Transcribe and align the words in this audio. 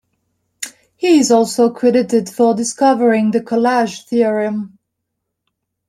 He 0.95 1.19
is 1.19 1.29
also 1.29 1.69
credited 1.69 2.27
for 2.27 2.55
discovering 2.55 3.29
the 3.29 3.39
Collage 3.41 4.07
theorem. 4.07 4.79